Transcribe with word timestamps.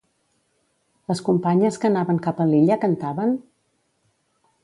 Les 1.11 1.21
companyes 1.27 1.77
que 1.83 1.91
anaven 1.91 2.21
cap 2.27 2.41
a 2.45 2.49
l'illa 2.53 2.79
cantaven? 2.87 3.39